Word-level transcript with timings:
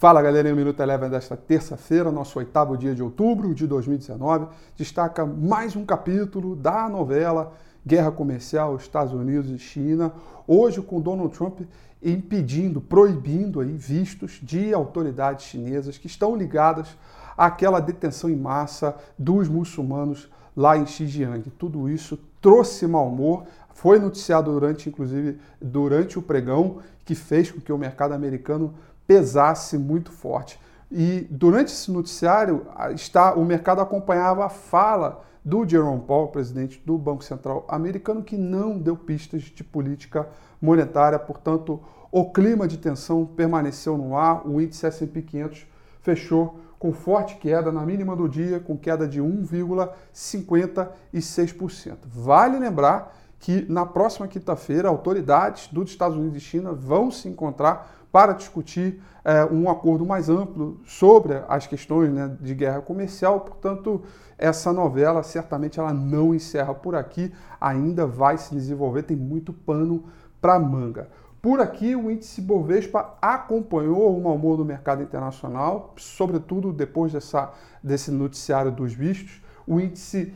Fala 0.00 0.22
galerinha, 0.22 0.54
o 0.54 0.56
Minuto 0.56 0.80
Eleven 0.80 1.10
desta 1.10 1.36
terça-feira, 1.36 2.10
nosso 2.10 2.38
oitavo 2.38 2.74
dia 2.74 2.94
de 2.94 3.02
outubro 3.02 3.54
de 3.54 3.66
2019, 3.66 4.46
destaca 4.74 5.26
mais 5.26 5.76
um 5.76 5.84
capítulo 5.84 6.56
da 6.56 6.88
novela 6.88 7.52
Guerra 7.86 8.10
Comercial 8.10 8.74
Estados 8.76 9.12
Unidos 9.12 9.50
e 9.50 9.58
China, 9.58 10.10
hoje 10.46 10.80
com 10.80 11.02
Donald 11.02 11.36
Trump 11.36 11.60
impedindo, 12.02 12.80
proibindo 12.80 13.60
aí 13.60 13.76
vistos 13.76 14.40
de 14.42 14.72
autoridades 14.72 15.44
chinesas 15.44 15.98
que 15.98 16.06
estão 16.06 16.34
ligadas 16.34 16.96
àquela 17.36 17.78
detenção 17.78 18.30
em 18.30 18.36
massa 18.36 18.96
dos 19.18 19.50
muçulmanos 19.50 20.30
lá 20.56 20.78
em 20.78 20.86
Xinjiang. 20.86 21.50
Tudo 21.58 21.90
isso 21.90 22.18
trouxe 22.40 22.86
mau 22.86 23.06
humor, 23.06 23.44
foi 23.74 23.98
noticiado 23.98 24.50
durante, 24.50 24.88
inclusive, 24.88 25.38
durante 25.60 26.18
o 26.18 26.22
pregão, 26.22 26.78
que 27.04 27.14
fez 27.14 27.50
com 27.50 27.60
que 27.60 27.72
o 27.72 27.76
mercado 27.76 28.12
americano 28.14 28.72
pesasse 29.10 29.76
muito 29.76 30.12
forte. 30.12 30.56
E 30.88 31.26
durante 31.28 31.72
esse 31.72 31.90
noticiário, 31.90 32.64
está, 32.94 33.34
o 33.34 33.44
mercado 33.44 33.80
acompanhava 33.80 34.46
a 34.46 34.48
fala 34.48 35.24
do 35.44 35.68
Jerome 35.68 36.02
Powell, 36.02 36.28
presidente 36.28 36.80
do 36.86 36.96
Banco 36.96 37.24
Central 37.24 37.66
americano, 37.68 38.22
que 38.22 38.36
não 38.36 38.78
deu 38.78 38.96
pistas 38.96 39.42
de 39.42 39.64
política 39.64 40.28
monetária. 40.62 41.18
Portanto, 41.18 41.80
o 42.12 42.30
clima 42.30 42.68
de 42.68 42.78
tensão 42.78 43.26
permaneceu 43.26 43.98
no 43.98 44.16
ar. 44.16 44.46
O 44.46 44.60
índice 44.60 44.86
S&P 44.86 45.22
500 45.22 45.66
fechou 46.02 46.60
com 46.78 46.92
forte 46.92 47.34
queda 47.38 47.72
na 47.72 47.84
mínima 47.84 48.14
do 48.14 48.28
dia, 48.28 48.60
com 48.60 48.78
queda 48.78 49.08
de 49.08 49.20
1,56%. 49.20 51.96
Vale 52.06 52.60
lembrar 52.60 53.12
que 53.40 53.64
na 53.70 53.86
próxima 53.86 54.28
quinta-feira 54.28 54.88
autoridades 54.88 55.66
dos 55.68 55.90
Estados 55.90 56.16
Unidos 56.16 56.36
e 56.36 56.40
China 56.40 56.72
vão 56.72 57.10
se 57.10 57.26
encontrar 57.26 57.90
para 58.12 58.34
discutir 58.34 59.02
é, 59.24 59.44
um 59.46 59.70
acordo 59.70 60.04
mais 60.04 60.28
amplo 60.28 60.78
sobre 60.84 61.42
as 61.48 61.66
questões 61.66 62.12
né, 62.12 62.36
de 62.40 62.54
guerra 62.54 62.82
comercial. 62.82 63.40
Portanto, 63.40 64.02
essa 64.36 64.72
novela 64.72 65.22
certamente 65.22 65.80
ela 65.80 65.92
não 65.92 66.34
encerra 66.34 66.74
por 66.74 66.94
aqui, 66.94 67.32
ainda 67.60 68.06
vai 68.06 68.36
se 68.36 68.54
desenvolver, 68.54 69.04
tem 69.04 69.16
muito 69.16 69.52
pano 69.52 70.04
para 70.40 70.58
manga. 70.58 71.08
Por 71.40 71.60
aqui, 71.60 71.96
o 71.96 72.10
índice 72.10 72.42
Bovespa 72.42 73.16
acompanhou 73.22 74.14
o 74.14 74.22
mau 74.22 74.34
humor 74.34 74.58
do 74.58 74.64
mercado 74.64 75.02
internacional, 75.02 75.94
sobretudo 75.96 76.70
depois 76.70 77.12
dessa, 77.12 77.50
desse 77.82 78.10
noticiário 78.10 78.70
dos 78.70 78.92
vistos. 78.92 79.40
O 79.66 79.80
índice 79.80 80.34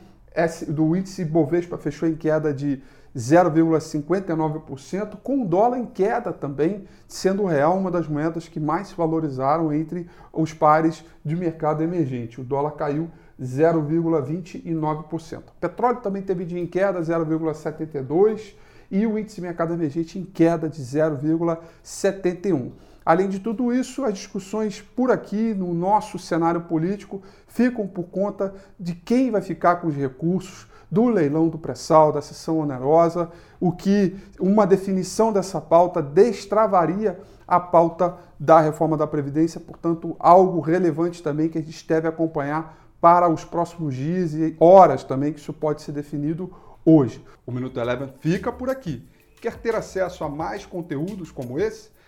do 0.69 0.97
índice 0.97 1.25
Bovespa 1.25 1.79
fechou 1.79 2.09
em 2.09 2.17
queda 2.17 2.53
de 2.53 2.83
0,59%, 3.17 5.17
com 5.23 5.43
o 5.43 5.47
dólar 5.47 5.79
em 5.79 5.87
queda 5.87 6.33
também, 6.33 6.89
sendo 7.07 7.45
o 7.45 7.47
real 7.47 7.79
uma 7.79 7.91
das 7.91 8.09
moedas 8.09 8.49
que 8.49 8.59
mais 8.59 8.89
se 8.89 8.97
valorizaram 8.97 9.73
entre 9.73 10.09
os 10.33 10.53
pares 10.53 11.05
de 11.25 11.37
mercado 11.37 11.81
emergente. 11.83 12.41
O 12.41 12.45
dólar 12.45 12.73
caiu 12.73 13.09
0,29%. 13.41 15.39
O 15.39 15.43
petróleo 15.61 16.01
também 16.01 16.23
teve 16.23 16.45
dia 16.45 16.61
em 16.61 16.67
queda, 16.67 17.01
0,72%, 17.01 18.55
e 18.91 19.07
o 19.07 19.17
índice 19.19 19.37
de 19.37 19.43
mercado 19.43 19.73
emergente 19.73 20.19
em 20.19 20.25
queda 20.25 20.69
de 20.69 20.83
0,71%. 20.83 22.73
Além 23.05 23.29
de 23.29 23.39
tudo 23.39 23.73
isso, 23.73 24.05
as 24.05 24.15
discussões 24.15 24.81
por 24.81 25.11
aqui 25.11 25.53
no 25.53 25.75
nosso 25.75 26.19
cenário 26.19 26.63
político 26.63 27.23
ficam 27.47 27.87
por 27.87 28.05
conta 28.05 28.55
de 28.81 28.95
quem 28.95 29.31
vai 29.31 29.43
ficar 29.43 29.77
com 29.77 29.89
os 29.89 29.95
recursos 29.95 30.67
do 30.91 31.09
leilão 31.09 31.49
do 31.49 31.59
pré-sal, 31.59 32.13
da 32.13 32.23
sessão 32.23 32.59
onerosa, 32.61 33.31
o 33.61 33.73
que 33.73 34.17
uma 34.39 34.67
definição 34.67 35.33
dessa 35.33 35.61
pauta 35.61 36.01
destravaria 36.01 37.21
a 37.47 37.61
pauta 37.61 38.17
da 38.39 38.61
reforma 38.61 38.97
da 38.97 39.07
Previdência, 39.07 39.61
portanto, 39.61 40.17
algo 40.19 40.61
relevante 40.61 41.23
também 41.23 41.49
que 41.49 41.59
a 41.59 41.63
gente 41.63 41.87
deve 41.87 42.09
acompanhar 42.09 42.79
para 43.01 43.29
os 43.29 43.45
próximos 43.45 43.95
dias 43.95 44.33
e 44.35 44.57
horas 44.59 45.05
também, 45.05 45.33
que 45.33 45.41
isso 45.41 45.53
pode 45.53 45.83
ser 45.83 45.93
definido 45.93 46.51
hoje. 46.85 47.23
O 47.45 47.53
Minuto 47.53 47.79
Eleven 47.79 48.09
fica 48.21 48.51
por 48.51 48.71
aqui. 48.71 49.07
Quer 49.43 49.57
ter 49.59 49.75
acesso 49.75 50.25
a 50.25 50.29
mais 50.29 50.65
conteúdos 50.65 51.31
como 51.31 51.59
esse? 51.59 51.91